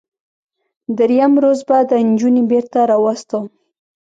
دریم 0.97 1.33
روز 1.43 1.59
به 1.67 1.77
دا 1.89 1.97
نجونې 2.07 2.43
بیرته 2.49 2.79
راواستوم. 2.91 3.45